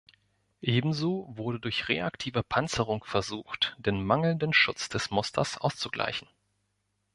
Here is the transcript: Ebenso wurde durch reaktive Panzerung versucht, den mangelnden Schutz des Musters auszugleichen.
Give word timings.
Ebenso 0.63 1.27
wurde 1.29 1.59
durch 1.59 1.87
reaktive 1.87 2.41
Panzerung 2.41 3.03
versucht, 3.03 3.75
den 3.77 4.03
mangelnden 4.03 4.51
Schutz 4.51 4.89
des 4.89 5.11
Musters 5.11 5.59
auszugleichen. 5.59 6.27